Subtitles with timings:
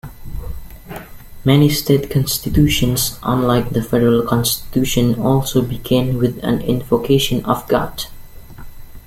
[1.45, 8.05] Many state constitutions, unlike the federal constitution, also begin with an invocation of God.